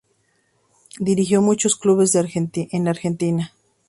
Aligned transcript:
Dirigió 0.99 1.43
muchos 1.43 1.75
clubes 1.75 2.15
en 2.15 2.85
la 2.85 2.89
Argentina. 2.89 3.53